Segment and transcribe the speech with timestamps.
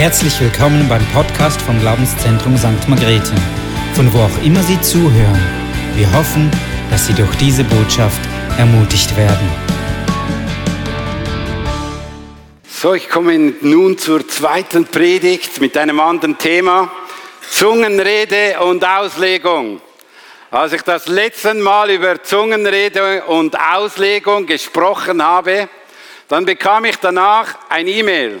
[0.00, 2.88] Herzlich willkommen beim Podcast vom Glaubenszentrum St.
[2.88, 3.34] Margrethe,
[3.92, 5.38] von wo auch immer Sie zuhören.
[5.94, 6.50] Wir hoffen,
[6.90, 8.18] dass Sie durch diese Botschaft
[8.56, 9.46] ermutigt werden.
[12.66, 16.90] So, ich komme nun zur zweiten Predigt mit einem anderen Thema.
[17.50, 19.82] Zungenrede und Auslegung.
[20.50, 25.68] Als ich das letzte Mal über Zungenrede und Auslegung gesprochen habe,
[26.28, 28.40] dann bekam ich danach ein E-Mail.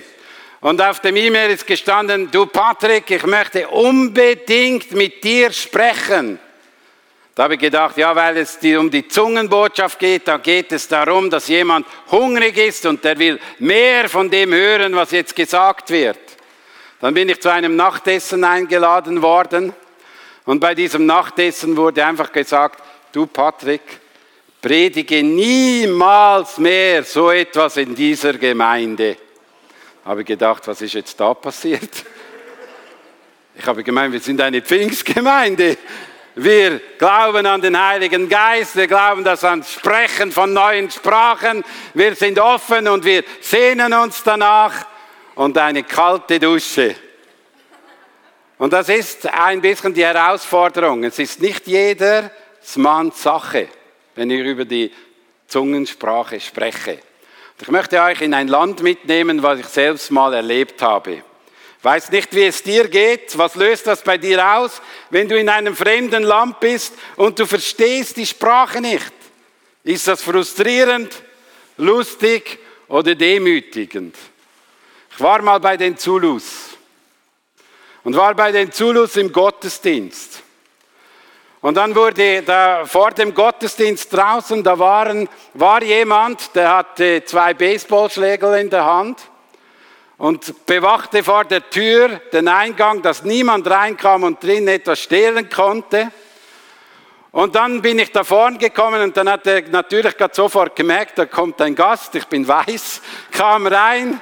[0.60, 6.38] Und auf dem E-Mail ist gestanden, du Patrick, ich möchte unbedingt mit dir sprechen.
[7.34, 11.30] Da habe ich gedacht, ja, weil es um die Zungenbotschaft geht, da geht es darum,
[11.30, 16.18] dass jemand hungrig ist und der will mehr von dem hören, was jetzt gesagt wird.
[17.00, 19.72] Dann bin ich zu einem Nachtessen eingeladen worden
[20.44, 23.80] und bei diesem Nachtessen wurde einfach gesagt, du Patrick,
[24.60, 29.16] predige niemals mehr so etwas in dieser Gemeinde.
[30.10, 32.04] Habe gedacht, was ist jetzt da passiert?
[33.54, 35.76] Ich habe gemeint, wir sind eine Pfingstgemeinde.
[36.34, 41.62] Wir glauben an den Heiligen Geist, wir glauben das an Sprechen von neuen Sprachen,
[41.94, 44.84] wir sind offen und wir sehnen uns danach
[45.36, 46.96] und eine kalte Dusche.
[48.58, 51.04] Und das ist ein bisschen die Herausforderung.
[51.04, 52.32] Es ist nicht jeder
[52.74, 53.68] Manns Sache,
[54.16, 54.90] wenn ich über die
[55.46, 56.98] Zungensprache spreche.
[57.62, 61.22] Ich möchte euch in ein Land mitnehmen, was ich selbst mal erlebt habe.
[61.82, 63.36] Weiß nicht, wie es dir geht.
[63.36, 64.80] Was löst das bei dir aus,
[65.10, 69.12] wenn du in einem fremden Land bist und du verstehst die Sprache nicht?
[69.84, 71.22] Ist das frustrierend,
[71.76, 72.58] lustig
[72.88, 74.16] oder demütigend?
[75.12, 76.78] Ich war mal bei den Zulus
[78.04, 80.42] und war bei den Zulus im Gottesdienst.
[81.62, 87.52] Und dann wurde da vor dem Gottesdienst draußen, da waren, war jemand, der hatte zwei
[87.52, 89.20] Baseballschlägel in der Hand
[90.16, 96.10] und bewachte vor der Tür den Eingang, dass niemand reinkam und drin etwas stehlen konnte.
[97.30, 101.18] Und dann bin ich da vorn gekommen und dann hat er natürlich gerade sofort gemerkt,
[101.18, 103.02] da kommt ein Gast, ich bin weiß,
[103.32, 104.20] kam rein,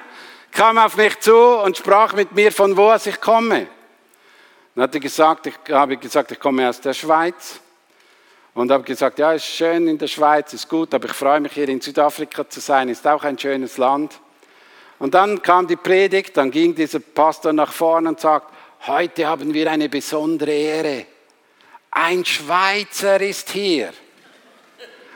[0.50, 3.68] kam auf mich zu und sprach mit mir, von wo aus ich komme.
[4.78, 7.58] Dann hat er gesagt, ich habe gesagt, ich komme aus der Schweiz.
[8.54, 11.50] Und habe gesagt, ja, ist schön in der Schweiz, ist gut, aber ich freue mich
[11.52, 14.20] hier in Südafrika zu sein, ist auch ein schönes Land.
[15.00, 18.54] Und dann kam die Predigt, dann ging dieser Pastor nach vorne und sagt,
[18.86, 21.06] heute haben wir eine besondere Ehre.
[21.90, 23.92] Ein Schweizer ist hier.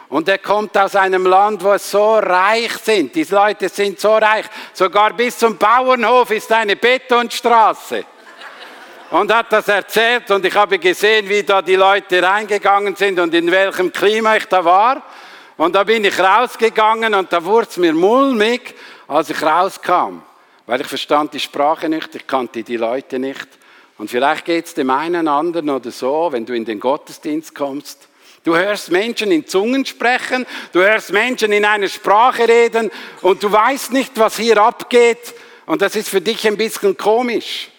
[0.08, 3.14] Und er kommt aus einem Land, wo es so reich sind.
[3.14, 4.46] Die Leute sind so reich.
[4.72, 8.06] Sogar bis zum Bauernhof ist eine Betonstraße.
[9.12, 13.34] Und hat das erzählt und ich habe gesehen, wie da die Leute reingegangen sind und
[13.34, 15.02] in welchem Klima ich da war.
[15.58, 18.74] Und da bin ich rausgegangen und da wurde es mir mulmig
[19.06, 20.22] als ich rauskam,
[20.64, 23.48] weil ich verstand die Sprache nicht, ich kannte die Leute nicht.
[23.98, 28.08] Und vielleicht geht es dem einen anderen oder so, wenn du in den Gottesdienst kommst.
[28.44, 32.90] Du hörst Menschen in Zungen sprechen, du hörst Menschen in einer Sprache reden
[33.20, 35.34] und du weißt nicht, was hier abgeht.
[35.66, 37.71] Und das ist für dich ein bisschen komisch.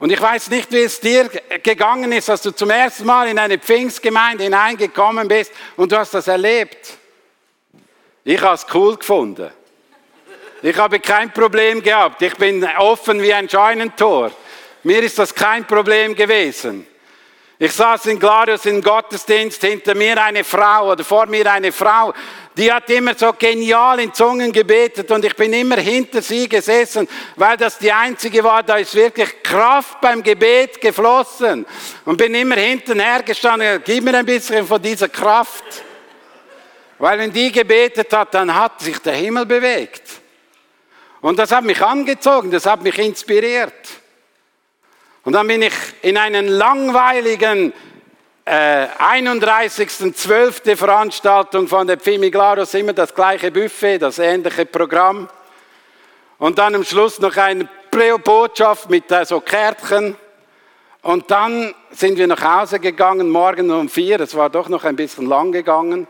[0.00, 1.30] Und ich weiß nicht, wie es dir
[1.62, 6.14] gegangen ist, als du zum ersten Mal in eine Pfingstgemeinde hineingekommen bist und du hast
[6.14, 6.94] das erlebt.
[8.24, 9.50] Ich habe es cool gefunden.
[10.62, 12.22] Ich habe kein Problem gehabt.
[12.22, 14.30] Ich bin offen wie ein Scheunentor.
[14.84, 16.86] Mir ist das kein Problem gewesen.
[17.62, 22.14] Ich saß in Glarius im Gottesdienst, hinter mir eine Frau oder vor mir eine Frau,
[22.56, 27.06] die hat immer so genial in Zungen gebetet und ich bin immer hinter sie gesessen,
[27.36, 31.66] weil das die einzige war, da ist wirklich Kraft beim Gebet geflossen
[32.06, 35.84] und bin immer hinten hergestanden, gib mir ein bisschen von dieser Kraft.
[36.98, 40.08] Weil wenn die gebetet hat, dann hat sich der Himmel bewegt.
[41.20, 43.99] Und das hat mich angezogen, das hat mich inspiriert.
[45.24, 47.72] Und dann bin ich in einen langweiligen
[48.44, 50.76] äh, 31.12.
[50.76, 55.28] Veranstaltung von der Pfimiglaros, immer das gleiche Buffet, das ähnliche Programm.
[56.38, 57.68] Und dann am Schluss noch eine
[58.24, 60.16] Botschaft mit äh, so Kärtchen.
[61.02, 64.96] Und dann sind wir nach Hause gegangen, morgen um vier, es war doch noch ein
[64.96, 66.06] bisschen lang gegangen.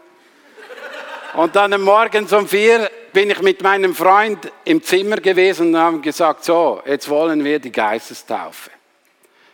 [1.34, 6.02] Und dann morgens um vier bin ich mit meinem Freund im Zimmer gewesen und haben
[6.02, 8.70] gesagt, so, jetzt wollen wir die Geistestaufe.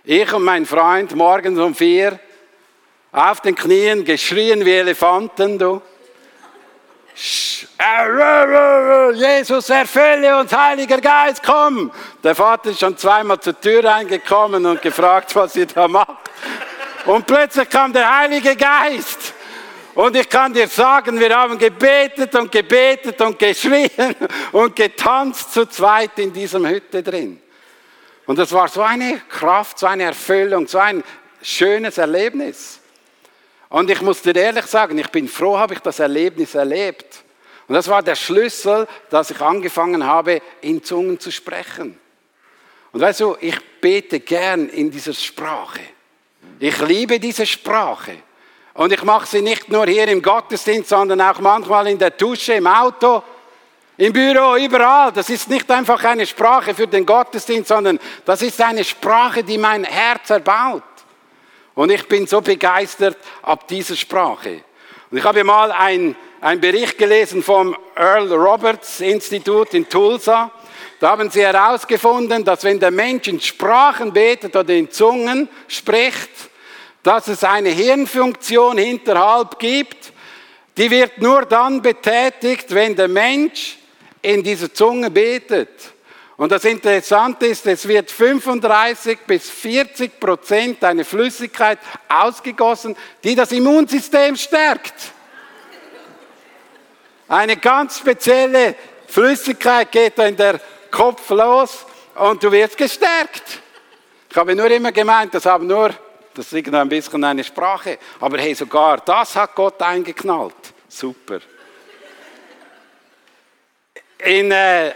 [0.09, 2.21] Ich und mein Freund morgens um vier
[3.11, 5.83] auf den Knien geschrien wie Elefanten, du.
[9.13, 11.91] Jesus, erfülle uns, Heiliger Geist, komm!
[12.23, 16.31] Der Vater ist schon zweimal zur Tür reingekommen und gefragt, was ihr da macht.
[17.07, 19.35] Und plötzlich kam der Heilige Geist.
[19.97, 24.15] Und ich kann dir sagen, wir haben gebetet und gebetet und geschrien
[24.53, 27.41] und getanzt zu zweit in diesem Hütte drin.
[28.27, 31.03] Und das war so eine Kraft, so eine Erfüllung, so ein
[31.41, 32.81] schönes Erlebnis.
[33.69, 37.25] Und ich muss dir ehrlich sagen, ich bin froh, habe ich das Erlebnis erlebt.
[37.69, 41.99] Und das war der Schlüssel, dass ich angefangen habe, in Zungen zu sprechen.
[42.93, 45.81] Und weißt du, ich bete gern in dieser Sprache.
[46.59, 48.17] Ich liebe diese Sprache.
[48.75, 52.55] Und ich mache sie nicht nur hier im Gottesdienst, sondern auch manchmal in der Dusche,
[52.55, 53.23] im Auto,
[53.99, 55.13] im Büro, überall.
[55.13, 59.59] Das ist nicht einfach eine Sprache für den Gottesdienst, sondern das ist eine Sprache, die
[59.59, 60.83] mein Herz erbaut.
[61.75, 64.63] Und ich bin so begeistert ab dieser Sprache.
[65.11, 66.15] Und ich habe mal einen
[66.61, 70.51] Bericht gelesen vom Earl Roberts Institut in Tulsa.
[71.01, 76.31] Da haben sie herausgefunden, dass wenn der Mensch in Sprachen betet oder in Zungen spricht,
[77.03, 80.13] dass es eine Hirnfunktion hinterhalb gibt,
[80.77, 83.77] die wird nur dann betätigt, wenn der Mensch
[84.27, 85.71] in dieser Zunge betet.
[86.37, 91.79] Und das Interessante ist, es wird 35 bis 40 Prozent eine Flüssigkeit
[92.09, 94.95] ausgegossen, die das Immunsystem stärkt.
[97.29, 98.75] Eine ganz spezielle
[99.07, 101.87] Flüssigkeit geht in der Kopf los
[102.17, 103.61] und du wirst gestärkt.
[104.29, 105.95] Ich habe nur immer gemeint, das haben nur,
[106.35, 110.75] das ist ein bisschen eine Sprache, aber hey, sogar das hat Gott eingeknallt.
[110.89, 111.41] Super.
[114.27, 114.93] In äh,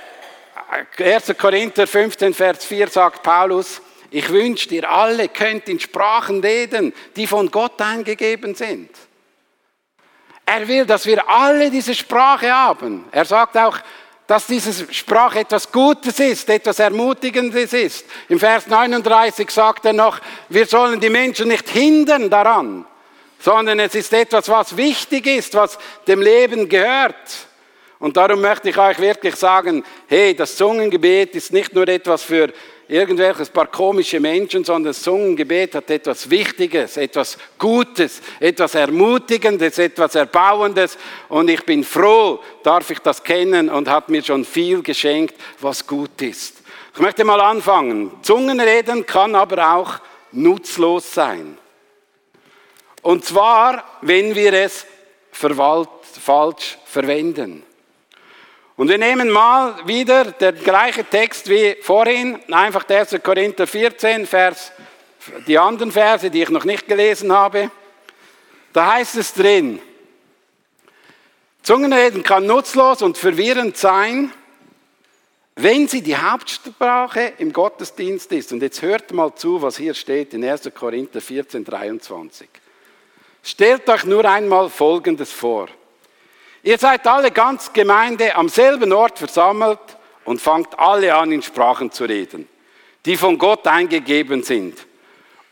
[0.99, 1.35] 1.
[1.38, 3.81] Korinther 15, Vers 4 sagt Paulus,
[4.11, 8.91] ich wünsche dir alle könnt in Sprachen reden, die von Gott eingegeben sind.
[10.44, 13.05] Er will, dass wir alle diese Sprache haben.
[13.12, 13.79] Er sagt auch,
[14.27, 18.06] dass diese Sprache etwas Gutes ist, etwas Ermutigendes ist.
[18.29, 20.19] Im Vers 39 sagt er noch,
[20.49, 22.85] wir sollen die Menschen nicht hindern daran,
[23.38, 25.79] sondern es ist etwas, was wichtig ist, was
[26.09, 27.47] dem Leben gehört.
[28.00, 32.50] Und darum möchte ich euch wirklich sagen, hey, das Zungengebet ist nicht nur etwas für
[32.88, 40.14] irgendwelches paar komische Menschen, sondern das Zungengebet hat etwas Wichtiges, etwas Gutes, etwas Ermutigendes, etwas
[40.14, 40.97] Erbauendes.
[41.29, 45.87] Und ich bin froh, darf ich das kennen und hat mir schon viel geschenkt, was
[45.87, 46.62] gut ist.
[46.94, 48.11] Ich möchte mal anfangen.
[48.23, 50.00] Zungenreden kann aber auch
[50.32, 51.58] nutzlos sein.
[53.02, 54.87] Und zwar, wenn wir es
[55.32, 57.62] falsch verwenden.
[58.81, 63.15] Und wir nehmen mal wieder den gleichen Text wie vorhin, einfach 1.
[63.23, 64.73] Korinther 14, Vers,
[65.47, 67.71] die anderen Verse, die ich noch nicht gelesen habe.
[68.73, 69.81] Da heißt es drin,
[71.62, 74.32] Zungenreden kann nutzlos und verwirrend sein,
[75.56, 78.50] wenn sie die Hauptsprache im Gottesdienst ist.
[78.50, 80.71] Und jetzt hört mal zu, was hier steht in 1.
[80.75, 82.49] Korinther 14, 23.
[83.43, 85.69] Stellt euch nur einmal Folgendes vor.
[86.62, 89.79] Ihr seid alle ganz Gemeinde am selben Ort versammelt
[90.25, 92.49] und fangt alle an, in Sprachen zu reden,
[93.07, 94.87] die von Gott eingegeben sind.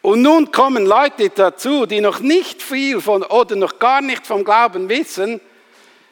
[0.03, 4.45] Und nun kommen Leute dazu, die noch nicht viel von oder noch gar nicht vom
[4.45, 5.41] Glauben wissen,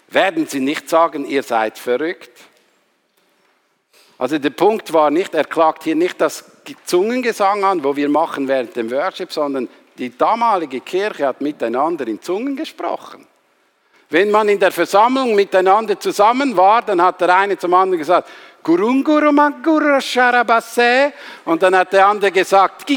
[0.08, 2.30] werden sie nicht sagen, ihr seid verrückt.
[4.18, 6.44] Also der Punkt war nicht, er klagt hier nicht das
[6.84, 12.20] Zungengesang an, wo wir machen während dem Worship, sondern die damalige Kirche hat miteinander in
[12.22, 13.26] Zungen gesprochen.
[14.08, 18.28] Wenn man in der Versammlung miteinander zusammen war, dann hat der eine zum anderen gesagt,
[18.64, 18.82] und
[21.62, 22.90] dann hat der andere gesagt,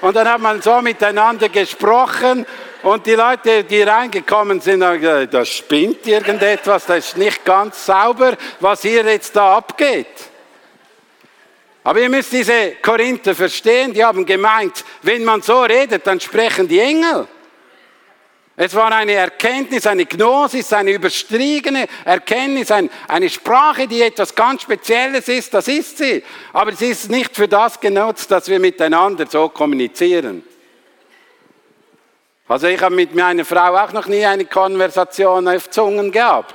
[0.00, 2.46] und dann hat man so miteinander gesprochen
[2.82, 7.84] und die Leute, die reingekommen sind, haben gesagt, das spinnt irgendetwas, das ist nicht ganz
[7.84, 10.06] sauber, was hier jetzt da abgeht.
[11.82, 16.68] Aber ihr müsst diese Korinther verstehen, die haben gemeint, wenn man so redet, dann sprechen
[16.68, 17.26] die Engel.
[18.62, 25.28] Es war eine Erkenntnis, eine Gnosis, eine überstriegene Erkenntnis, eine Sprache, die etwas ganz Spezielles
[25.28, 26.22] ist, das ist sie.
[26.52, 30.42] Aber sie ist nicht für das genutzt, dass wir miteinander so kommunizieren.
[32.48, 36.54] Also ich habe mit meiner Frau auch noch nie eine Konversation auf Zungen gehabt.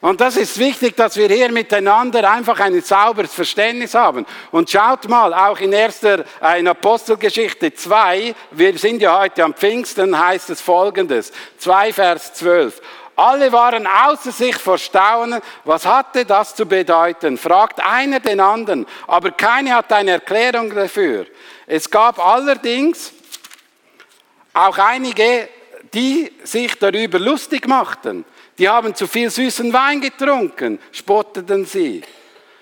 [0.00, 4.24] Und das ist wichtig, dass wir hier miteinander einfach ein sauberes Verständnis haben.
[4.50, 6.24] Und schaut mal, auch in erster,
[6.56, 11.32] in Apostelgeschichte 2, wir sind ja heute am Pfingsten, heißt es folgendes.
[11.58, 12.80] 2 Vers 12.
[13.14, 15.42] Alle waren außer sich vor Staunen.
[15.64, 17.36] Was hatte das zu bedeuten?
[17.36, 18.86] Fragt einer den anderen.
[19.06, 21.26] Aber keine hat eine Erklärung dafür.
[21.66, 23.12] Es gab allerdings
[24.54, 25.50] auch einige,
[25.92, 28.24] die sich darüber lustig machten.
[28.60, 32.02] Die haben zu viel süßen Wein getrunken, spotteten sie.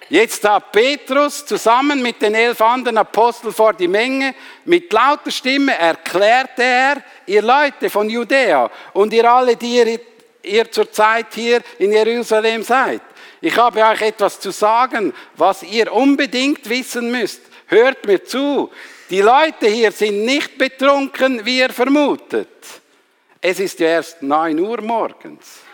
[0.09, 4.33] Jetzt hat Petrus zusammen mit den elf anderen Aposteln vor die Menge
[4.65, 10.01] mit lauter Stimme erklärte er, ihr Leute von Judäa und ihr alle, die ihr,
[10.45, 13.03] ihr zurzeit hier in Jerusalem seid.
[13.41, 17.43] Ich habe euch etwas zu sagen, was ihr unbedingt wissen müsst.
[17.67, 18.71] Hört mir zu.
[19.11, 22.49] Die Leute hier sind nicht betrunken, wie ihr vermutet.
[23.41, 25.68] Es ist ja erst 9 Uhr morgens.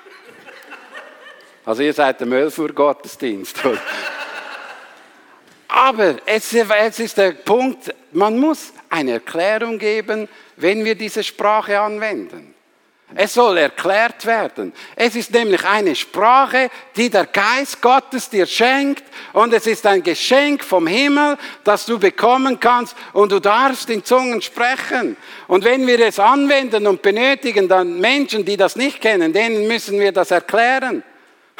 [1.65, 3.57] Also ihr seid im 11 Uhr Gottesdienst.
[5.69, 12.55] Aber es, ist der Punkt, man muss eine Erklärung geben, wenn wir diese Sprache anwenden.
[13.17, 14.73] Es soll erklärt werden.
[14.97, 20.03] Es ist nämlich eine Sprache, die der Geist Gottes dir schenkt und es ist ein
[20.03, 25.17] Geschenk vom Himmel, das du bekommen kannst und du darfst in Zungen sprechen.
[25.47, 30.01] Und wenn wir es anwenden und benötigen, dann Menschen, die das nicht kennen, denen müssen
[30.01, 31.05] wir das erklären.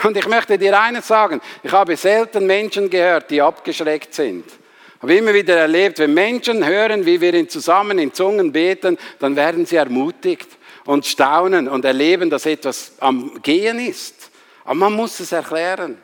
[0.03, 4.45] Und ich möchte dir eines sagen, ich habe selten Menschen gehört, die abgeschreckt sind.
[4.47, 9.37] Ich habe immer wieder erlebt, wenn Menschen hören, wie wir zusammen in Zungen beten, dann
[9.37, 10.49] werden sie ermutigt
[10.85, 14.31] und staunen und erleben, dass etwas am Gehen ist.
[14.65, 15.99] Aber man muss es erklären.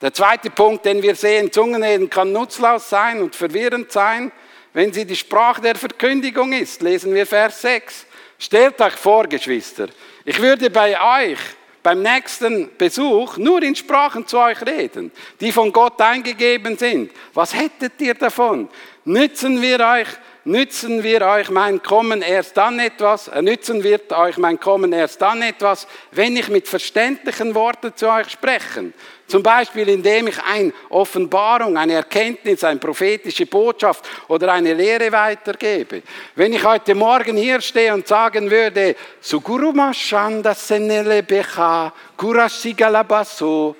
[0.00, 4.32] Der zweite Punkt, den wir sehen, Zungenreden kann nutzlos sein und verwirrend sein,
[4.72, 6.80] wenn sie die Sprache der Verkündigung ist.
[6.80, 8.06] Lesen wir Vers 6.
[8.38, 9.88] Stellt euch vor, Geschwister,
[10.24, 11.38] ich würde bei euch
[11.82, 15.10] beim nächsten Besuch nur in Sprachen zu euch reden,
[15.40, 17.10] die von Gott eingegeben sind.
[17.34, 18.68] Was hättet ihr davon?
[19.04, 20.08] Nützen wir euch
[20.44, 25.20] nützen wir euch mein Kommen erst dann etwas, äh, nützen wird euch mein Kommen erst
[25.20, 28.92] dann etwas, wenn ich mit verständlichen Worten zu euch spreche.
[29.30, 36.02] Zum Beispiel, indem ich eine Offenbarung, eine Erkenntnis, eine prophetische Botschaft oder eine Lehre weitergebe.
[36.34, 43.76] Wenn ich heute Morgen hier stehe und sagen würde, Sugurumashanda senele becha, kurashigalabaso,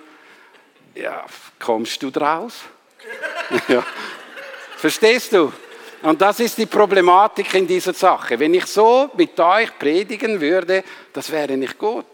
[0.94, 1.24] ja,
[1.58, 2.54] kommst du draus?
[3.68, 3.84] ja.
[4.76, 5.52] Verstehst du?
[6.02, 8.38] Und das ist die Problematik in dieser Sache.
[8.38, 12.06] Wenn ich so mit euch predigen würde, das wäre nicht gut.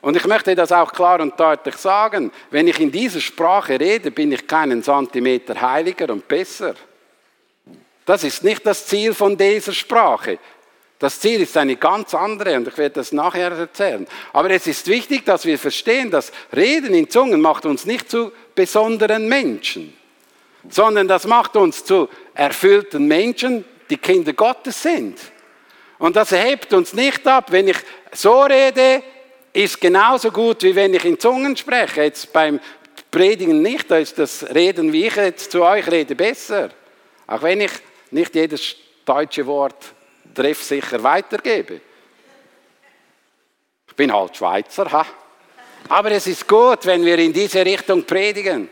[0.00, 2.32] Und ich möchte das auch klar und deutlich sagen.
[2.50, 6.74] Wenn ich in dieser Sprache rede, bin ich keinen Zentimeter heiliger und besser.
[8.06, 10.38] Das ist nicht das Ziel von dieser Sprache.
[10.98, 14.06] Das Ziel ist eine ganz andere und ich werde das nachher erzählen.
[14.32, 18.32] Aber es ist wichtig, dass wir verstehen, dass Reden in Zungen macht uns nicht zu
[18.54, 19.94] besonderen Menschen
[20.68, 25.18] sondern das macht uns zu erfüllten Menschen, die Kinder Gottes sind.
[25.98, 27.50] Und das hebt uns nicht ab.
[27.50, 27.76] Wenn ich
[28.12, 29.02] so rede,
[29.52, 32.02] ist genauso gut, wie wenn ich in Zungen spreche.
[32.02, 32.60] Jetzt beim
[33.10, 36.70] Predigen nicht, da ist das Reden, wie ich jetzt zu euch rede, besser.
[37.26, 37.72] Auch wenn ich
[38.10, 39.92] nicht jedes deutsche Wort
[40.34, 41.80] treffsicher weitergebe.
[43.88, 45.06] Ich bin halt Schweizer, ha?
[45.88, 48.68] aber es ist gut, wenn wir in diese Richtung predigen.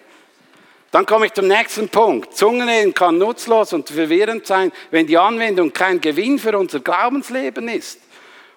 [0.90, 2.34] Dann komme ich zum nächsten Punkt.
[2.34, 8.00] Zungenreden kann nutzlos und verwirrend sein, wenn die Anwendung kein Gewinn für unser Glaubensleben ist.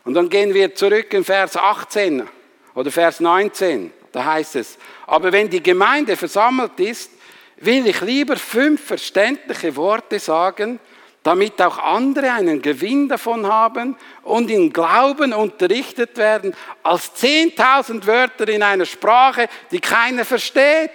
[0.04, 2.28] Und dann gehen wir zurück in Vers 18
[2.74, 3.94] oder Vers 19.
[4.12, 4.78] Da heißt es,
[5.08, 7.12] aber wenn die Gemeinde versammelt ist,
[7.58, 10.80] will ich lieber fünf verständliche Worte sagen,
[11.24, 18.50] damit auch andere einen Gewinn davon haben und im Glauben unterrichtet werden, als 10.000 Wörter
[18.50, 20.90] in einer Sprache, die keiner versteht.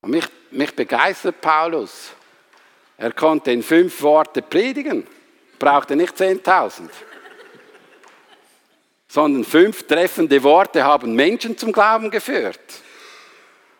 [0.00, 2.12] Und mich, mich begeistert Paulus.
[2.98, 5.06] Er konnte in fünf Worte predigen,
[5.58, 6.88] brauchte nicht 10.000.
[9.08, 12.60] Sondern fünf treffende Worte haben Menschen zum Glauben geführt.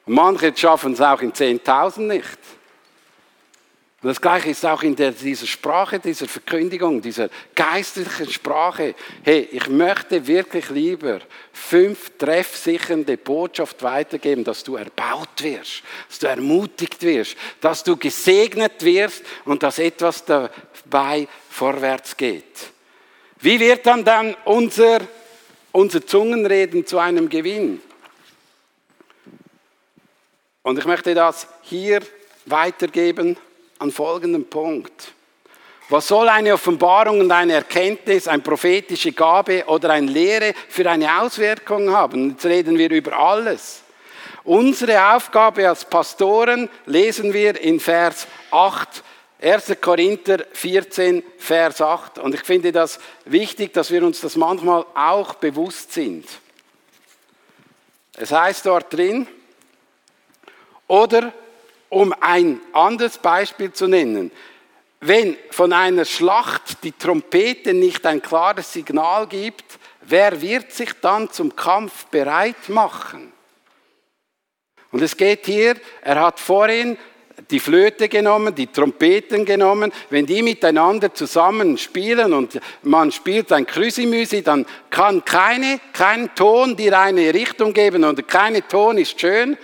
[0.07, 2.39] Manche schaffen es auch in 10.000 nicht.
[4.07, 8.95] Und das Gleiche ist auch in der, dieser Sprache, dieser Verkündigung, dieser geistlichen Sprache.
[9.25, 11.19] Hey, ich möchte wirklich lieber
[11.53, 18.85] fünf treffsichernde Botschaft weitergeben, dass du erbaut wirst, dass du ermutigt wirst, dass du gesegnet
[18.85, 22.71] wirst und dass etwas dabei vorwärts geht.
[23.41, 25.01] Wie wird dann dann unser,
[25.73, 27.81] unser Zungenreden zu einem Gewinn?
[30.63, 32.03] Und ich möchte das hier
[32.45, 33.37] weitergeben
[33.79, 35.13] an folgendem Punkt.
[35.89, 41.21] Was soll eine Offenbarung und eine Erkenntnis, eine prophetische Gabe oder eine Lehre für eine
[41.21, 42.31] Auswirkung haben?
[42.31, 43.83] Jetzt reden wir über alles.
[44.43, 49.03] Unsere Aufgabe als Pastoren lesen wir in Vers 8,
[49.41, 49.77] 1.
[49.81, 52.19] Korinther 14, Vers 8.
[52.19, 56.27] Und ich finde das wichtig, dass wir uns das manchmal auch bewusst sind.
[58.17, 59.27] Es heißt dort drin,
[60.89, 61.33] oder
[61.97, 64.31] um ein anderes Beispiel zu nennen,
[65.01, 69.65] wenn von einer Schlacht die Trompete nicht ein klares Signal gibt,
[70.03, 73.33] wer wird sich dann zum Kampf bereit machen?
[74.93, 76.99] Und es geht hier, er hat vorhin
[77.51, 79.91] die Flöte genommen, die Trompeten genommen.
[80.11, 86.77] Wenn die miteinander zusammen spielen und man spielt ein Krüsimüsi, dann kann keine, kein Ton
[86.77, 89.57] dir eine Richtung geben und kein Ton ist schön.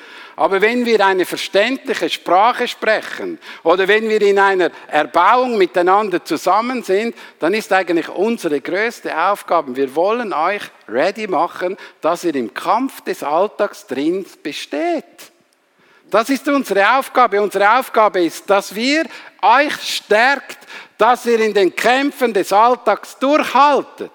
[0.42, 6.82] Aber wenn wir eine verständliche Sprache sprechen oder wenn wir in einer Erbauung miteinander zusammen
[6.82, 12.52] sind, dann ist eigentlich unsere größte Aufgabe, wir wollen euch ready machen, dass ihr im
[12.52, 15.04] Kampf des Alltags drin besteht.
[16.11, 17.40] Das ist unsere Aufgabe.
[17.40, 19.04] Unsere Aufgabe ist, dass wir
[19.42, 20.58] euch stärkt,
[20.99, 24.11] dass ihr in den Kämpfen des Alltags durchhaltet.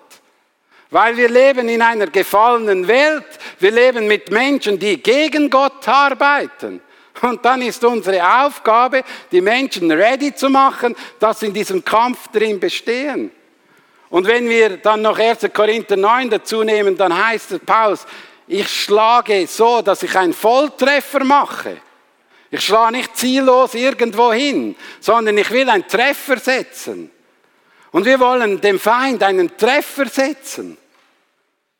[0.89, 3.25] Weil wir leben in einer gefallenen Welt.
[3.60, 6.82] Wir leben mit Menschen, die gegen Gott arbeiten.
[7.22, 12.27] Und dann ist unsere Aufgabe, die Menschen ready zu machen, dass sie in diesem Kampf
[12.29, 13.32] drin bestehen.
[14.10, 15.48] Und wenn wir dann noch 1.
[15.53, 18.06] Korinther 9 dazu nehmen, dann heißt es Paulus,
[18.48, 21.77] ich schlage so, dass ich einen Volltreffer mache.
[22.50, 27.12] Ich schlage nicht ziellos irgendwo hin, sondern ich will einen Treffer setzen.
[27.98, 30.77] Und wir wollen dem Feind einen Treffer setzen,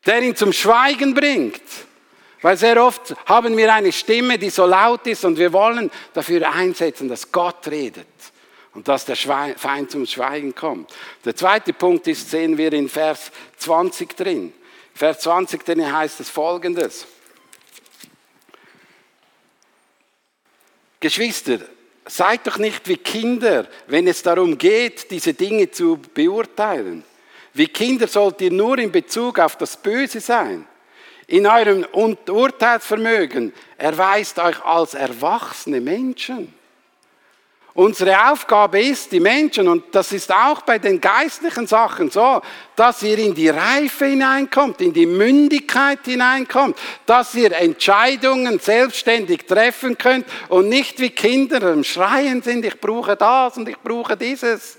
[0.04, 1.62] der ihn zum Schweigen bringt.
[2.42, 6.52] Weil sehr oft haben wir eine Stimme, die so laut ist und wir wollen dafür
[6.52, 8.08] einsetzen, dass Gott redet
[8.74, 10.92] und dass der Feind zum Schweigen kommt.
[11.24, 14.54] Der zweite Punkt ist, sehen wir in Vers 20 drin.
[14.96, 17.06] Vers 20 drin heißt es folgendes.
[21.00, 21.60] Geschwister,
[22.08, 27.04] seid doch nicht wie Kinder, wenn es darum geht, diese Dinge zu beurteilen.
[27.54, 30.66] Wie Kinder sollt ihr nur in Bezug auf das Böse sein.
[31.28, 36.54] In eurem Urteilsvermögen erweist euch als erwachsene Menschen.
[37.78, 42.42] Unsere Aufgabe ist, die Menschen, und das ist auch bei den geistlichen Sachen so,
[42.76, 49.96] dass ihr in die Reife hineinkommt, in die Mündigkeit hineinkommt, dass ihr Entscheidungen selbstständig treffen
[49.96, 54.77] könnt und nicht wie Kinder am Schreien sind, ich brauche das und ich brauche dieses.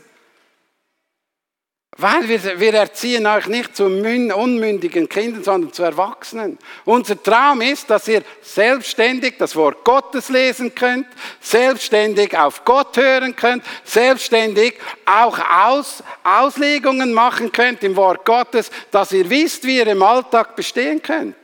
[2.01, 6.57] Weil wir, wir erziehen euch nicht zu unmündigen Kindern, sondern zu Erwachsenen.
[6.85, 11.09] Unser Traum ist, dass ihr selbstständig das Wort Gottes lesen könnt,
[11.41, 14.75] selbstständig auf Gott hören könnt, selbstständig
[15.07, 20.55] auch Aus, Auslegungen machen könnt im Wort Gottes, dass ihr wisst, wie ihr im Alltag
[20.55, 21.35] bestehen könnt.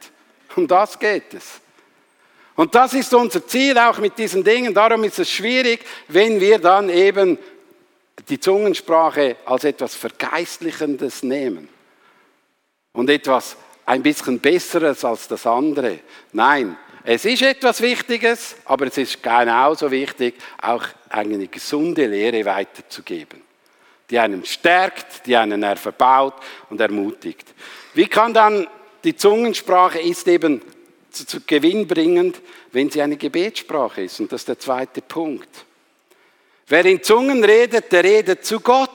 [0.55, 1.61] Um das geht es.
[2.55, 4.73] Und das ist unser Ziel auch mit diesen Dingen.
[4.73, 7.39] Darum ist es schwierig, wenn wir dann eben
[8.29, 11.69] die Zungensprache als etwas Vergeistlichendes nehmen
[12.93, 15.99] und etwas ein bisschen Besseres als das andere.
[16.33, 23.43] Nein, es ist etwas Wichtiges, aber es ist genauso wichtig, auch eine gesunde Lehre weiterzugeben,
[24.09, 26.35] die einen stärkt, die einen verbaut
[26.71, 27.53] und ermutigt.
[27.93, 28.67] Wie kann dann
[29.05, 30.63] die Zungensprache ist eben
[31.11, 32.41] zu gewinnbringend,
[32.73, 34.21] wenn sie eine Gebetssprache ist?
[34.21, 35.67] Und das ist der zweite Punkt.
[36.67, 38.91] Wer in Zungen redet, der redet zu Gott.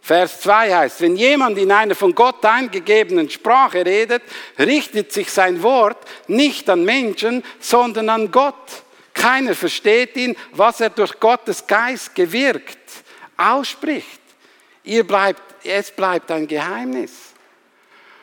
[0.00, 4.22] Vers 2 heißt, wenn jemand in einer von Gott eingegebenen Sprache redet,
[4.58, 8.84] richtet sich sein Wort nicht an Menschen, sondern an Gott.
[9.14, 12.78] Keiner versteht ihn, was er durch Gottes Geist gewirkt,
[13.36, 14.20] ausspricht.
[14.82, 17.12] Ihr bleibt, es bleibt ein Geheimnis.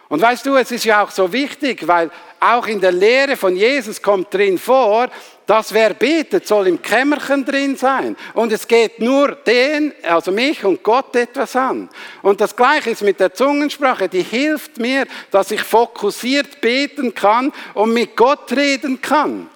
[0.09, 3.55] Und weißt du, es ist ja auch so wichtig, weil auch in der Lehre von
[3.55, 5.09] Jesus kommt drin vor,
[5.45, 8.17] dass wer betet, soll im Kämmerchen drin sein.
[8.33, 11.87] Und es geht nur den, also mich und Gott etwas an.
[12.23, 17.53] Und das Gleiche ist mit der Zungensprache, die hilft mir, dass ich fokussiert beten kann
[17.75, 19.47] und mit Gott reden kann.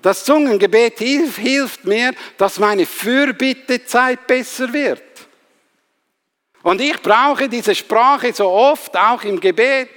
[0.00, 5.02] Das Zungengebet hilft mir, dass meine Fürbittezeit besser wird.
[6.62, 9.88] Und ich brauche diese Sprache so oft, auch im Gebet.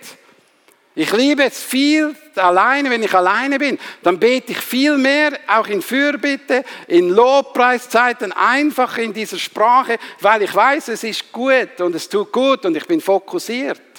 [0.95, 5.67] Ich liebe es viel alleine, wenn ich alleine bin, dann bete ich viel mehr, auch
[5.67, 11.95] in Fürbitte, in Lobpreiszeiten, einfach in dieser Sprache, weil ich weiß, es ist gut und
[11.95, 13.92] es tut gut und ich bin fokussiert.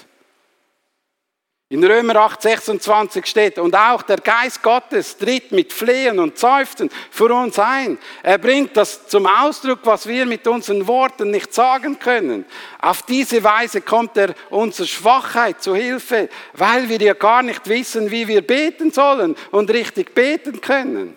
[1.74, 6.88] In Römer 8, 26 steht, und auch der Geist Gottes tritt mit Flehen und Seufzen
[7.10, 7.98] für uns ein.
[8.22, 12.44] Er bringt das zum Ausdruck, was wir mit unseren Worten nicht sagen können.
[12.80, 18.08] Auf diese Weise kommt er unserer Schwachheit zu Hilfe, weil wir ja gar nicht wissen,
[18.08, 21.16] wie wir beten sollen und richtig beten können.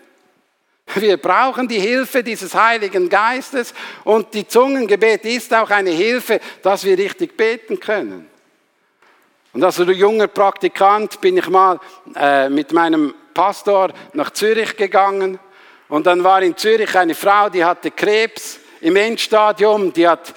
[0.96, 6.84] Wir brauchen die Hilfe dieses Heiligen Geistes und die Zungengebet ist auch eine Hilfe, dass
[6.84, 8.37] wir richtig beten können.
[9.54, 11.80] Und als junger Praktikant bin ich mal
[12.16, 15.40] äh, mit meinem Pastor nach Zürich gegangen.
[15.90, 19.94] Und dann war in Zürich eine Frau, die hatte Krebs im Endstadium.
[19.94, 20.34] Die, hat,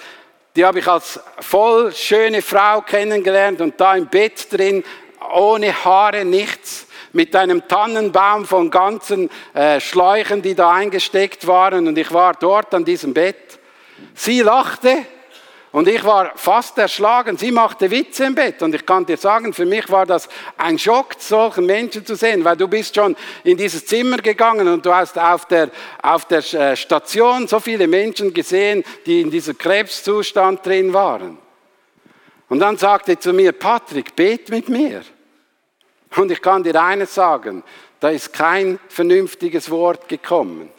[0.55, 4.83] die habe ich als voll schöne Frau kennengelernt und da im Bett drin,
[5.33, 6.87] ohne Haare, nichts.
[7.13, 11.87] mit einem Tannenbaum von ganzen äh, Schläuchen, die da eingesteckt waren.
[11.87, 13.59] Und ich war dort an diesem Bett.
[14.13, 15.05] Sie lachte
[15.71, 17.37] und ich war fast erschlagen.
[17.37, 18.61] Sie machte Witze im Bett.
[18.61, 22.43] Und ich kann dir sagen, für mich war das ein Schock, solchen Menschen zu sehen,
[22.43, 25.69] weil du bist schon in dieses Zimmer gegangen und du hast auf der,
[26.01, 31.37] auf der äh, Station so viele Menschen gesehen, die in diesem Krebszustand drin waren.
[32.49, 35.03] Und dann sagte zu mir, Patrick, bet mit mir.
[36.17, 37.63] Und ich kann dir eines sagen,
[38.01, 40.69] da ist kein vernünftiges Wort gekommen.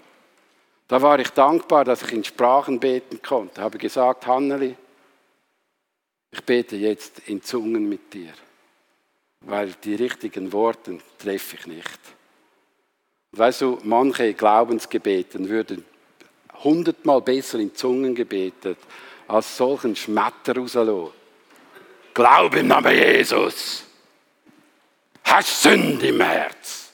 [0.88, 3.55] Da war ich dankbar, dass ich in Sprachen beten konnte.
[3.55, 4.76] Ich habe gesagt, Hanneli,
[6.33, 8.33] ich bete jetzt in Zungen mit dir,
[9.42, 12.01] weil die richtigen Worte treffe ich nicht.
[13.33, 15.85] Weißt du, manche Glaubensgebeten würden
[16.64, 18.79] hundertmal besser in Zungen gebetet,
[19.29, 21.11] als solchen Schmetter rauslassen.
[22.14, 23.85] Glaub im Namen Jesus.
[25.25, 26.90] Hast Sünde im Herz.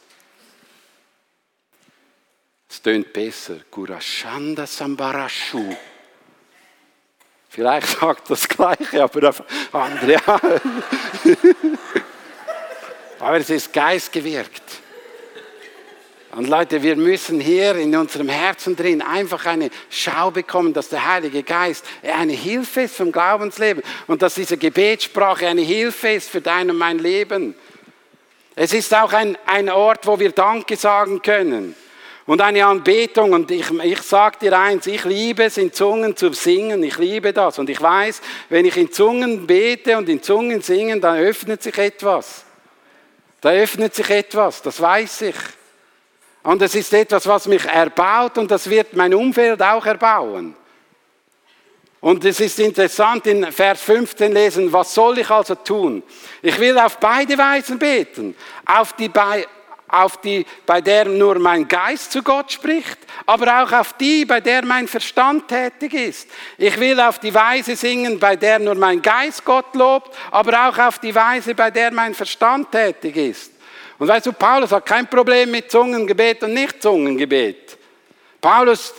[2.68, 3.56] Es tönt besser.
[3.70, 5.74] Gurashanda Sambarashu.
[7.48, 9.34] Vielleicht sagt das Gleiche, aber
[9.72, 10.20] andere
[13.18, 14.62] Aber es ist geistgewirkt.
[16.32, 21.10] Und Leute, wir müssen hier in unserem Herzen drin einfach eine Schau bekommen, dass der
[21.10, 26.42] Heilige Geist eine Hilfe ist vom Glaubensleben und dass diese Gebetssprache eine Hilfe ist für
[26.42, 27.54] dein und mein Leben.
[28.54, 31.74] Es ist auch ein, ein Ort, wo wir Danke sagen können
[32.28, 33.32] und eine Anbetung.
[33.32, 36.82] Und ich, ich sage dir eins, ich liebe es, in Zungen zu singen.
[36.82, 37.58] Ich liebe das.
[37.58, 41.78] Und ich weiß, wenn ich in Zungen bete und in Zungen singe, dann öffnet sich
[41.78, 42.44] etwas.
[43.40, 45.36] Da öffnet sich etwas, das weiß ich.
[46.42, 50.54] Und es ist etwas, was mich erbaut und das wird mein Umfeld auch erbauen.
[52.00, 56.02] Und es ist interessant in Vers 15 lesen, was soll ich also tun?
[56.42, 58.36] Ich will auf beide Weisen beten.
[58.66, 59.10] Auf die,
[59.88, 64.40] auf die, bei der nur mein Geist zu Gott spricht, aber auch auf die, bei
[64.40, 66.28] der mein Verstand tätig ist.
[66.56, 70.78] Ich will auf die Weise singen, bei der nur mein Geist Gott lobt, aber auch
[70.78, 73.52] auf die Weise, bei der mein Verstand tätig ist.
[73.98, 77.76] Und weißt du, Paulus hat kein Problem mit Zungengebet und Nicht-Zungengebet.
[78.40, 78.94] Paulus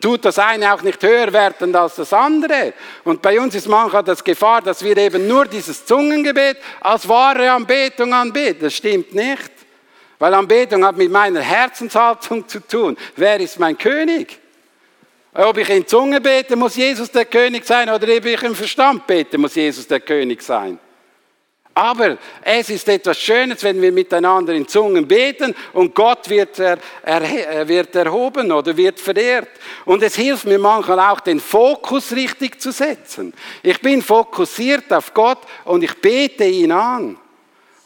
[0.00, 2.72] tut das eine auch nicht höher werten als das andere.
[3.04, 7.50] Und bei uns ist manchmal das Gefahr, dass wir eben nur dieses Zungengebet als wahre
[7.50, 8.62] Anbetung anbeten.
[8.62, 9.57] Das stimmt nicht.
[10.18, 12.96] Weil Anbetung hat mit meiner Herzenshaltung zu tun.
[13.16, 14.38] Wer ist mein König?
[15.32, 19.06] Ob ich in Zunge bete, muss Jesus der König sein, oder ob ich im Verstand
[19.06, 20.78] bete, muss Jesus der König sein.
[21.78, 26.78] Aber es ist etwas Schönes, wenn wir miteinander in Zungen beten und Gott wird, er,
[27.04, 29.48] er, wird erhoben oder wird verehrt.
[29.84, 33.32] Und es hilft mir manchmal auch, den Fokus richtig zu setzen.
[33.62, 37.16] Ich bin fokussiert auf Gott und ich bete ihn an.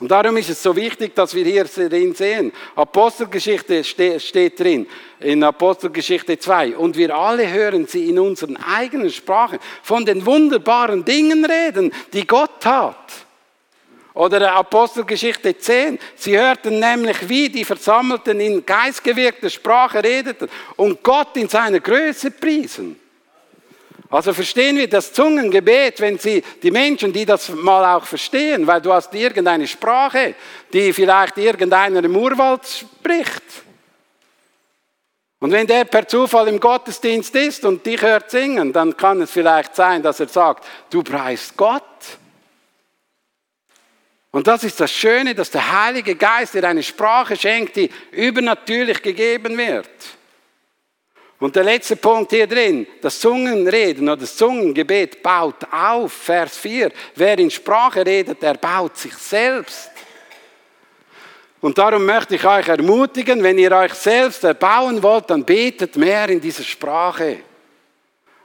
[0.03, 2.51] Und darum ist es so wichtig, dass wir hier drin sehen.
[2.75, 4.89] Apostelgeschichte steht drin,
[5.21, 6.77] in Apostelgeschichte 2.
[6.77, 12.27] Und wir alle hören sie in unseren eigenen Sprachen von den wunderbaren Dingen reden, die
[12.27, 12.97] Gott tat.
[14.15, 16.01] Oder Apostelgeschichte 10.
[16.17, 22.33] Sie hörten nämlich, wie die Versammelten in geistgewirkter Sprache redeten und Gott in seiner Größe
[22.33, 22.99] priesen.
[24.11, 28.81] Also verstehen wir das Zungengebet, wenn Sie, die Menschen, die das mal auch verstehen, weil
[28.81, 30.35] du hast irgendeine Sprache,
[30.73, 33.43] die vielleicht irgendeiner im Urwald spricht.
[35.41, 39.31] Und wenn der per Zufall im Gottesdienst ist und dich hört singen, dann kann es
[39.33, 41.83] vielleicht sein, dass er sagt, du preist Gott.
[44.31, 49.03] Und das ist das Schöne, dass der Heilige Geist dir eine Sprache schenkt, die übernatürlich
[49.03, 49.89] gegeben wird.
[51.43, 56.13] Und der letzte Punkt hier drin, das Zungenreden oder das Zungengebet baut auf.
[56.13, 56.93] Vers 4.
[57.17, 59.91] Wer in Sprache redet, der baut sich selbst.
[61.61, 66.29] Und darum möchte ich euch ermutigen, wenn ihr euch selbst erbauen wollt, dann betet mehr
[66.29, 67.39] in dieser Sprache.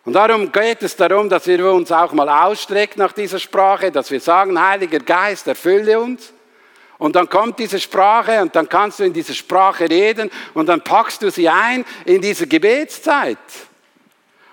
[0.04, 4.10] Und darum geht es darum, dass wir uns auch mal ausstrecken nach dieser Sprache, dass
[4.10, 6.34] wir sagen, Heiliger Geist, erfülle uns.
[6.98, 10.82] Und dann kommt diese Sprache und dann kannst du in dieser Sprache reden und dann
[10.82, 13.38] packst du sie ein in diese Gebetszeit.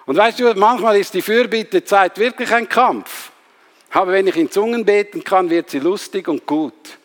[0.06, 3.30] Und weißt du, manchmal ist die Fürbittezeit wirklich ein Kampf.
[3.90, 6.98] Aber wenn ich in Zungen beten kann, wird sie lustig und gut.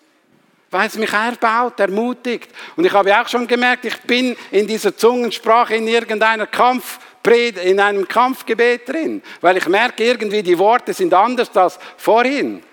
[0.72, 2.50] Weil es mich erbaut, ermutigt.
[2.76, 7.00] Und ich habe auch schon gemerkt, ich bin in dieser Zungensprache in irgendeiner Kampf
[7.32, 12.64] in einem Kampfgebet drin, weil ich merke irgendwie, die Worte sind anders als vorhin.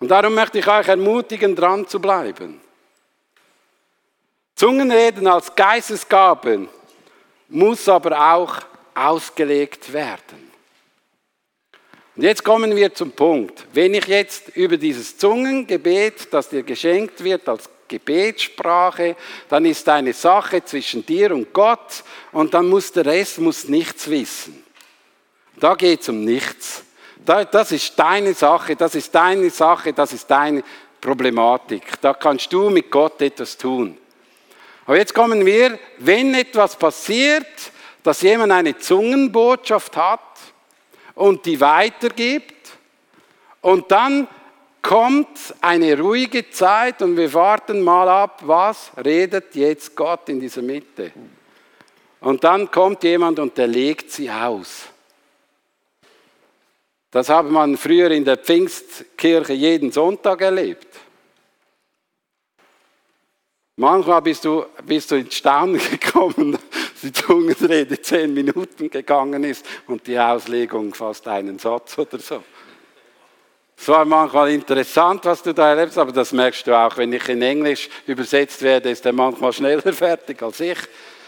[0.00, 2.60] Und darum möchte ich euch ermutigen, dran zu bleiben.
[4.56, 6.68] Zungenreden als Geistesgabe
[7.48, 8.56] muss aber auch
[8.94, 10.50] ausgelegt werden.
[12.16, 13.66] Und jetzt kommen wir zum Punkt.
[13.72, 19.16] Wenn ich jetzt über dieses Zungengebet, das dir geschenkt wird als Gebetssprache,
[19.48, 24.08] dann ist eine Sache zwischen dir und Gott und dann muss der Rest muss nichts
[24.08, 24.64] wissen.
[25.56, 26.84] Da geht es um nichts.
[27.24, 30.62] Das ist deine Sache, das ist deine Sache, das ist deine
[31.00, 32.00] Problematik.
[32.00, 33.96] Da kannst du mit Gott etwas tun.
[34.86, 37.46] Aber jetzt kommen wir, wenn etwas passiert,
[38.02, 40.20] dass jemand eine Zungenbotschaft hat
[41.14, 42.70] und die weitergibt
[43.60, 44.26] und dann
[44.82, 50.62] kommt eine ruhige Zeit und wir warten mal ab, was redet jetzt Gott in dieser
[50.62, 51.12] Mitte.
[52.20, 54.89] Und dann kommt jemand und der legt sie aus.
[57.10, 60.86] Das habe man früher in der Pfingstkirche jeden Sonntag erlebt.
[63.76, 69.64] Manchmal bist du, bist du ins Staunen gekommen, dass die Zungenrede zehn Minuten gegangen ist
[69.86, 72.44] und die Auslegung fast einen Satz oder so.
[73.76, 77.26] Es war manchmal interessant, was du da erlebst, aber das merkst du auch, wenn ich
[77.30, 80.78] in Englisch übersetzt werde, ist er manchmal schneller fertig als ich.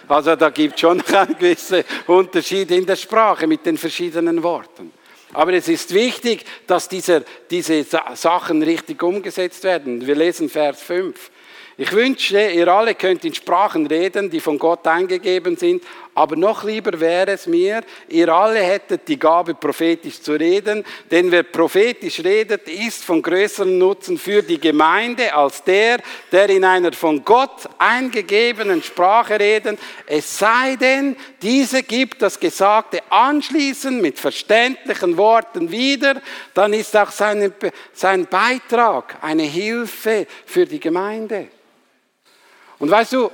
[0.06, 4.92] Also da gibt es schon einen gewissen Unterschied in der Sprache mit den verschiedenen Worten.
[5.32, 10.06] Aber es ist wichtig, dass diese, diese Sachen richtig umgesetzt werden.
[10.06, 11.30] Wir lesen Vers 5.
[11.78, 15.82] Ich wünsche, ihr alle könnt in Sprachen reden, die von Gott eingegeben sind,
[16.14, 21.30] aber noch lieber wäre es mir, ihr alle hättet die Gabe, prophetisch zu reden, denn
[21.30, 25.98] wer prophetisch redet, ist von größerem Nutzen für die Gemeinde als der,
[26.30, 33.00] der in einer von Gott eingegebenen Sprache redet, es sei denn, diese gibt das Gesagte
[33.08, 36.20] anschließend mit verständlichen Worten wieder,
[36.52, 37.52] dann ist auch seine,
[37.92, 41.48] sein Beitrag eine Hilfe für die Gemeinde.
[42.78, 43.30] Und weißt du,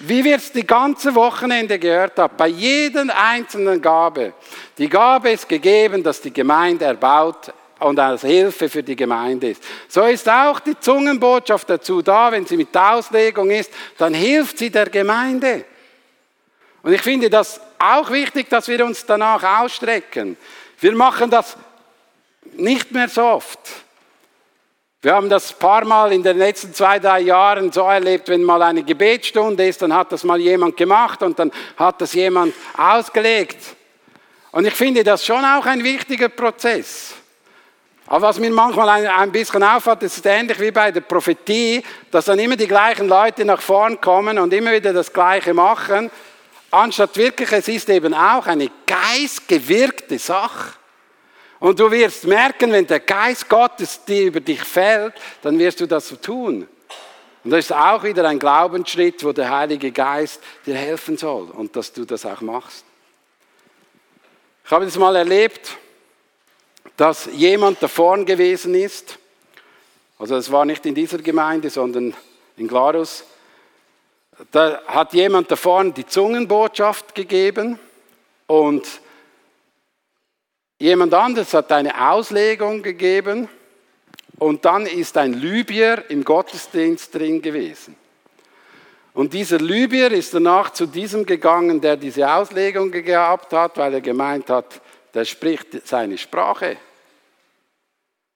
[0.00, 4.32] wie wir es die ganze Wochenende gehört haben, bei jeder einzelnen Gabe.
[4.78, 9.62] Die Gabe ist gegeben, dass die Gemeinde erbaut und als Hilfe für die Gemeinde ist.
[9.88, 14.70] So ist auch die Zungenbotschaft dazu da, wenn sie mit Auslegung ist, dann hilft sie
[14.70, 15.64] der Gemeinde.
[16.82, 20.36] Und ich finde das auch wichtig, dass wir uns danach ausstrecken.
[20.78, 21.56] Wir machen das
[22.56, 23.58] nicht mehr so oft.
[25.02, 28.60] Wir haben das paar Mal in den letzten zwei, drei Jahren so erlebt, wenn mal
[28.60, 33.56] eine Gebetsstunde ist, dann hat das mal jemand gemacht und dann hat das jemand ausgelegt.
[34.52, 37.14] Und ich finde das schon auch ein wichtiger Prozess.
[38.08, 42.26] Aber was mir manchmal ein, ein bisschen auffällt, ist ähnlich wie bei der Prophetie, dass
[42.26, 46.10] dann immer die gleichen Leute nach vorn kommen und immer wieder das Gleiche machen,
[46.70, 50.74] anstatt wirklich, es ist eben auch eine geistgewirkte Sache.
[51.60, 55.86] Und du wirst merken, wenn der Geist Gottes dir über dich fällt, dann wirst du
[55.86, 56.66] das so tun.
[57.44, 61.76] Und das ist auch wieder ein Glaubensschritt, wo der Heilige Geist dir helfen soll und
[61.76, 62.84] dass du das auch machst.
[64.64, 65.76] Ich habe das mal erlebt,
[66.96, 69.18] dass jemand da vorn gewesen ist.
[70.18, 72.14] Also es war nicht in dieser Gemeinde, sondern
[72.56, 73.24] in Glarus.
[74.50, 77.78] Da hat jemand da vorn die Zungenbotschaft gegeben
[78.46, 78.86] und
[80.80, 83.50] Jemand anderes hat eine Auslegung gegeben
[84.38, 87.94] und dann ist ein Libyer im Gottesdienst drin gewesen.
[89.12, 94.00] Und dieser Libyer ist danach zu diesem gegangen, der diese Auslegung gehabt hat, weil er
[94.00, 94.80] gemeint hat,
[95.12, 96.78] der spricht seine Sprache.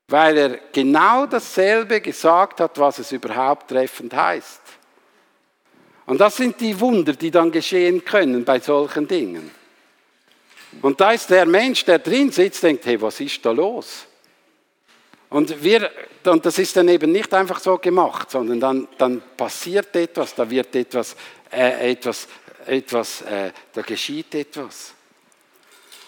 [0.08, 4.60] Weil er genau dasselbe gesagt hat, was es überhaupt treffend heißt.
[6.04, 9.63] Und das sind die Wunder, die dann geschehen können bei solchen Dingen.
[10.82, 14.06] Und da ist der Mensch, der drin sitzt, denkt, hey, was ist da los?
[15.34, 15.90] Und, wir,
[16.26, 20.48] und das ist dann eben nicht einfach so gemacht, sondern dann, dann passiert etwas, da
[20.48, 21.16] wird etwas,
[21.50, 22.28] äh, etwas,
[22.66, 24.94] etwas äh, da geschieht etwas.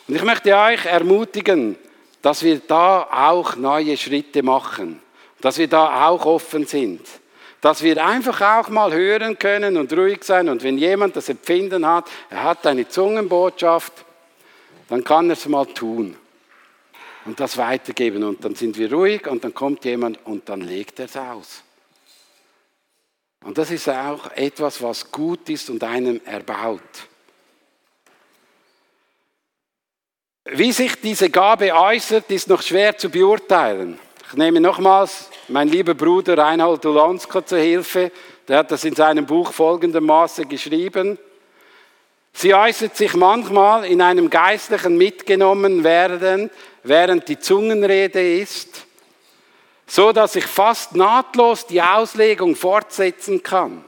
[0.07, 1.77] Und ich möchte euch ermutigen,
[2.23, 5.03] dass wir da auch neue Schritte machen,
[5.41, 7.01] dass wir da auch offen sind,
[7.61, 11.85] dass wir einfach auch mal hören können und ruhig sein und wenn jemand das Empfinden
[11.85, 14.06] hat, er hat eine Zungenbotschaft,
[14.89, 16.17] dann kann er es mal tun
[17.25, 18.23] und das weitergeben.
[18.23, 21.63] Und dann sind wir ruhig und dann kommt jemand und dann legt er es aus.
[23.45, 26.81] Und das ist auch etwas, was gut ist und einem erbaut.
[30.45, 33.99] Wie sich diese Gabe äußert, ist noch schwer zu beurteilen.
[34.29, 38.13] Ich nehme nochmals mein lieber Bruder Reinhold Ulansko zur Hilfe.
[38.47, 41.19] Der hat das in seinem Buch folgendermaßen geschrieben.
[42.39, 46.51] Sie äußert sich manchmal in einem geistlichen mitgenommen werden,
[46.83, 48.85] während die Zungenrede ist,
[49.87, 53.83] so dass ich fast nahtlos die Auslegung fortsetzen kann.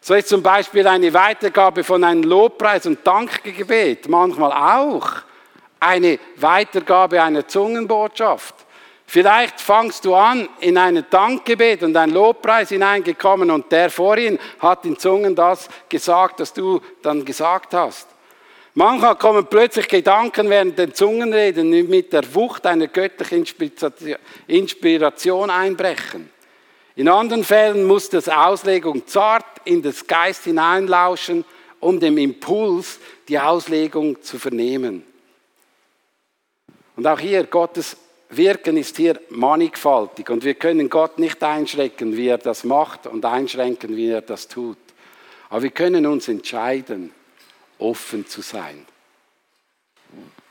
[0.00, 5.10] So ist zum Beispiel eine Weitergabe von einem Lobpreis und Dankgebet manchmal auch
[5.80, 8.54] eine Weitergabe einer Zungenbotschaft.
[9.06, 14.84] Vielleicht fangst du an in ein Dankgebet und ein Lobpreis hineingekommen und der vorhin hat
[14.86, 18.08] in Zungen das gesagt, das du dann gesagt hast.
[18.76, 23.46] Manchmal kommen plötzlich Gedanken während den Zungenreden mit der Wucht einer göttlichen
[24.48, 26.28] Inspiration einbrechen.
[26.96, 31.44] In anderen Fällen muss das Auslegung zart in das Geist hineinlauschen,
[31.78, 35.04] um dem Impuls die Auslegung zu vernehmen.
[36.96, 37.96] Und auch hier, Gottes
[38.36, 43.24] Wirken ist hier mannigfaltig und wir können Gott nicht einschränken, wie er das macht und
[43.24, 44.78] einschränken, wie er das tut.
[45.50, 47.12] Aber wir können uns entscheiden,
[47.78, 48.86] offen zu sein.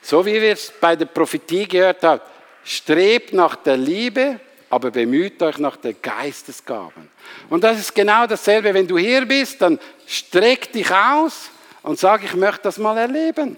[0.01, 2.21] So wie wir es bei der Prophetie gehört haben,
[2.63, 7.09] strebt nach der Liebe, aber bemüht euch nach der Geistesgaben.
[7.49, 11.49] Und das ist genau dasselbe, wenn du hier bist, dann streck dich aus
[11.83, 13.57] und sag, ich möchte das mal erleben.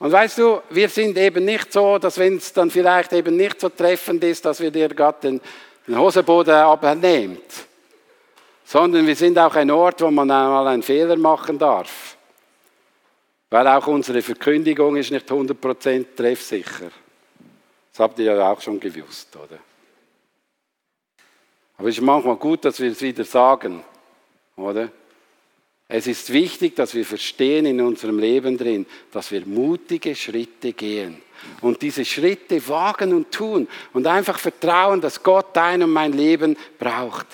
[0.00, 3.60] Und weißt du, wir sind eben nicht so, dass wenn es dann vielleicht eben nicht
[3.60, 5.40] so treffend ist, dass wir dir gerade den,
[5.86, 7.66] den Hosenboden abnehmt,
[8.64, 12.16] sondern wir sind auch ein Ort, wo man einmal einen Fehler machen darf.
[13.50, 16.90] Weil auch unsere Verkündigung ist nicht 100% treffsicher.
[17.92, 19.58] Das habt ihr ja auch schon gewusst, oder?
[21.76, 23.84] Aber es ist manchmal gut, dass wir es wieder sagen,
[24.56, 24.88] oder?
[25.92, 31.20] Es ist wichtig, dass wir verstehen in unserem Leben drin, dass wir mutige Schritte gehen
[31.62, 36.56] und diese Schritte wagen und tun und einfach vertrauen, dass Gott dein und mein Leben
[36.78, 37.26] braucht.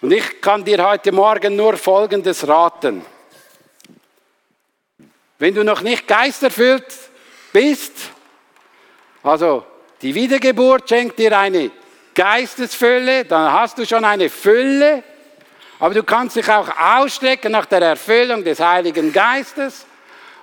[0.00, 3.02] Und ich kann dir heute Morgen nur Folgendes raten.
[5.38, 6.86] Wenn du noch nicht geisterfüllt
[7.52, 7.92] bist,
[9.22, 9.66] also
[10.00, 11.70] die Wiedergeburt schenkt dir eine
[12.14, 15.04] Geistesfülle, dann hast du schon eine Fülle
[15.78, 19.86] aber du kannst dich auch ausstrecken nach der Erfüllung des Heiligen Geistes.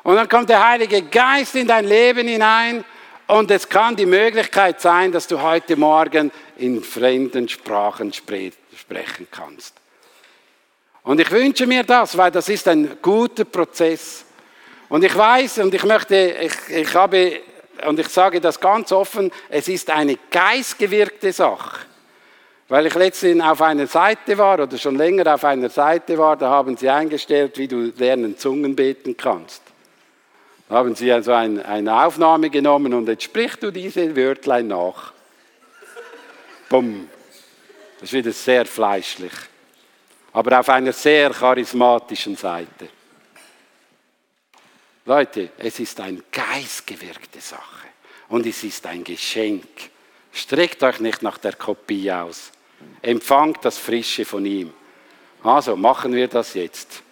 [0.03, 2.85] Und dann kommt der Heilige Geist in dein Leben hinein.
[3.27, 9.73] Und es kann die Möglichkeit sein, dass du heute Morgen in fremden Sprachen sprechen kannst.
[11.03, 14.25] Und ich wünsche mir das, weil das ist ein guter Prozess.
[14.89, 17.41] Und ich weiß und ich möchte, ich, ich habe,
[17.85, 21.84] und ich sage das ganz offen, es ist eine geistgewirkte Sache.
[22.67, 26.49] Weil ich letztens auf einer Seite war oder schon länger auf einer Seite war, da
[26.49, 29.61] haben sie eingestellt, wie du lernen Zungen beten kannst.
[30.67, 35.13] Da haben sie also ein, eine Aufnahme genommen und jetzt sprichst du diese Wörtlein nach.
[36.69, 37.07] Bumm.
[37.99, 39.31] Das ist wieder sehr fleischlich.
[40.33, 42.89] Aber auf einer sehr charismatischen Seite.
[45.05, 47.87] Leute, es ist eine geistgewirkte Sache.
[48.27, 49.67] Und es ist ein Geschenk.
[50.33, 52.51] Streckt euch nicht nach der Kopie aus.
[53.01, 54.73] Empfangt das Frische von ihm.
[55.43, 57.03] Also machen wir das jetzt.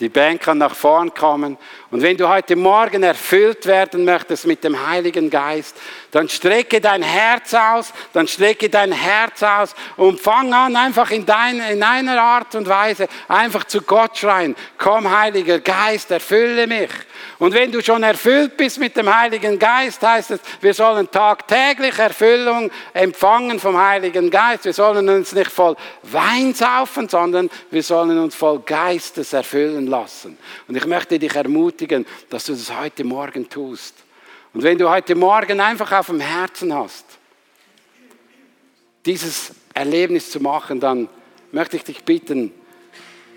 [0.00, 1.58] Die Band kann nach vorn kommen.
[1.90, 5.76] Und wenn du heute Morgen erfüllt werden möchtest mit dem Heiligen Geist,
[6.10, 11.26] dann strecke dein Herz aus, dann strecke dein Herz aus und fang an, einfach in,
[11.26, 14.56] dein, in einer Art und Weise einfach zu Gott schreien.
[14.78, 16.90] Komm, Heiliger Geist, erfülle mich.
[17.38, 21.98] Und wenn du schon erfüllt bist mit dem Heiligen Geist, heißt es, wir sollen tagtäglich
[21.98, 24.64] Erfüllung empfangen vom Heiligen Geist.
[24.64, 30.36] Wir sollen uns nicht voll Wein saufen, sondern wir sollen uns voll Geistes erfüllen lassen.
[30.66, 33.94] Und ich möchte dich ermutigen, dass du das heute Morgen tust.
[34.52, 37.04] Und wenn du heute Morgen einfach auf dem Herzen hast,
[39.06, 41.08] dieses Erlebnis zu machen, dann
[41.52, 42.52] möchte ich dich bitten,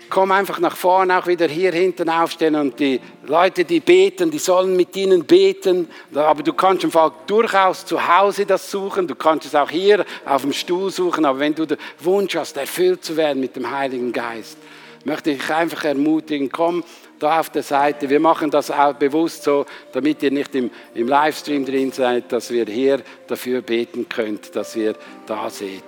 [0.08, 4.38] komm einfach nach vorne, auch wieder hier hinten aufstehen und die Leute, die beten, die
[4.38, 5.88] sollen mit ihnen beten.
[6.14, 10.04] Aber du kannst im Fall durchaus zu Hause das suchen, du kannst es auch hier
[10.24, 13.70] auf dem Stuhl suchen, aber wenn du den Wunsch hast, erfüllt zu werden mit dem
[13.70, 14.58] Heiligen Geist,
[15.06, 16.82] möchte ich einfach ermutigen, komm
[17.18, 18.10] da auf der Seite.
[18.10, 22.50] Wir machen das auch bewusst so, damit ihr nicht im, im Livestream drin seid, dass
[22.50, 25.84] wir hier dafür beten könnt, dass ihr da seht.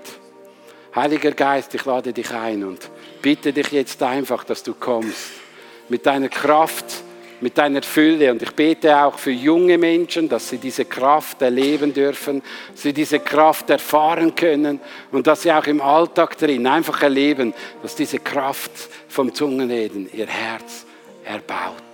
[0.95, 5.33] Heiliger Geist, ich lade dich ein und bitte dich jetzt einfach, dass du kommst
[5.89, 7.03] mit deiner Kraft,
[7.41, 8.31] mit deiner Fülle.
[8.31, 12.43] Und ich bete auch für junge Menschen, dass sie diese Kraft erleben dürfen,
[12.75, 14.81] sie diese Kraft erfahren können
[15.13, 18.73] und dass sie auch im Alltag drin einfach erleben, dass diese Kraft
[19.09, 20.87] vom Zungenreden ihr Herz
[21.25, 21.88] erbaut.